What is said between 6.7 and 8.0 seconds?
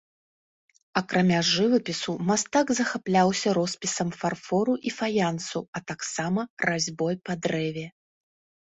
разьбой па дрэве.